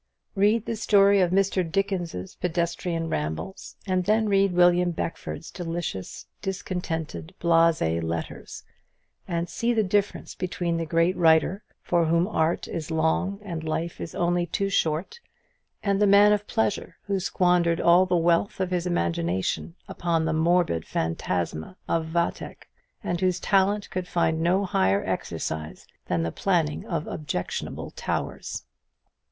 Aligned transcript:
Read 0.33 0.65
the 0.65 0.75
story 0.75 1.21
of 1.21 1.29
Mr. 1.29 1.61
Dickens's 1.63 2.33
pedestrian 2.33 3.07
rambles, 3.07 3.75
and 3.85 4.05
then 4.05 4.27
read 4.27 4.51
William 4.51 4.89
Beckford's 4.89 5.51
delicious 5.51 6.25
discontented 6.41 7.35
blasé 7.39 8.01
letters, 8.01 8.63
and 9.27 9.47
see 9.47 9.75
the 9.75 9.83
difference 9.83 10.33
between 10.33 10.77
the 10.77 10.87
great 10.87 11.15
writer, 11.15 11.63
for 11.83 12.05
whom 12.05 12.27
art 12.27 12.67
is 12.67 12.89
long 12.89 13.37
and 13.43 13.63
life 13.63 14.01
is 14.01 14.15
only 14.15 14.47
too 14.47 14.69
short, 14.71 15.19
and 15.83 16.01
the 16.01 16.07
man 16.07 16.33
of 16.33 16.47
pleasure, 16.47 16.97
who 17.03 17.19
squandered 17.19 17.79
all 17.79 18.07
the 18.07 18.15
wealth 18.17 18.59
of 18.59 18.71
his 18.71 18.87
imagination 18.87 19.75
upon 19.87 20.25
the 20.25 20.33
morbid 20.33 20.83
phantasma 20.83 21.77
of 21.87 22.07
"Vathek," 22.07 22.67
and 23.03 23.21
whose 23.21 23.39
talent 23.39 23.87
could 23.91 24.07
find 24.07 24.41
no 24.41 24.65
higher 24.65 25.03
exercise 25.05 25.85
than 26.07 26.23
the 26.23 26.31
planning 26.31 26.87
of 26.87 27.05
objectionable 27.05 27.91
towers. 27.91 28.65